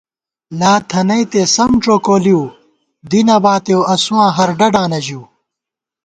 [0.59, 2.41] لا تھنَئیتے سم ڄوکولِؤ
[3.09, 5.23] دی نہ باتېؤ اسُواں ہر ڈَڈانہ ژِؤ